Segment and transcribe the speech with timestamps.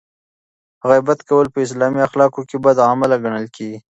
[0.89, 3.77] غیبت کول په اسلامي اخلاقو کې بد عمل ګڼل کیږي.